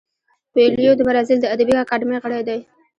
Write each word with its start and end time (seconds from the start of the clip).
کویلیو 0.53 0.97
د 0.97 1.01
برازیل 1.07 1.39
د 1.41 1.45
ادبي 1.53 1.73
اکاډمۍ 1.83 2.17
غړی 2.23 2.41
دی. 2.47 2.59